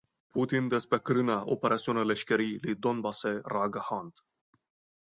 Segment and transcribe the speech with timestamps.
[0.35, 4.13] Putin destpêkirina operasyona leşkerî li Donbasê ragihand.